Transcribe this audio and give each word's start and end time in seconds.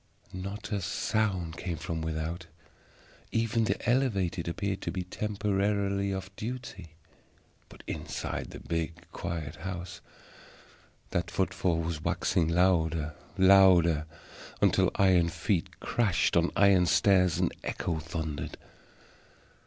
Not 0.33 0.71
a 0.71 0.81
sound 0.81 1.57
came 1.57 1.77
from 1.77 2.01
without, 2.01 2.47
even 3.31 3.65
the 3.65 3.87
Elevated 3.87 4.47
appeared 4.47 4.81
to 4.81 4.91
be 4.91 5.03
temporarily 5.03 6.11
off 6.11 6.35
duty; 6.35 6.95
but 7.69 7.83
inside 7.85 8.49
the 8.49 8.59
big 8.59 8.93
quiet 9.11 9.57
house 9.57 10.01
that 11.11 11.29
footfall 11.29 11.77
was 11.81 12.01
waxing 12.01 12.47
louder, 12.47 13.13
louder, 13.37 14.07
until 14.59 14.89
iron 14.95 15.29
feet 15.29 15.79
crashed 15.79 16.35
on 16.35 16.49
iron 16.55 16.87
stairs 16.87 17.37
and 17.37 17.53
echo 17.63 17.99
thundered. 17.99 18.57